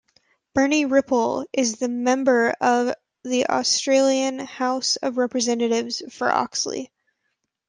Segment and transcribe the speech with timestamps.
[0.55, 6.91] Bernie Ripoll is the Member of the Australian House of Representatives for Oxley.